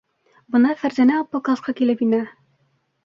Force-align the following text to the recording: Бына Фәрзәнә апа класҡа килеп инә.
Бына 0.55 0.71
Фәрзәнә 0.79 1.19
апа 1.25 1.41
класҡа 1.49 1.77
килеп 1.83 2.03
инә. 2.07 2.27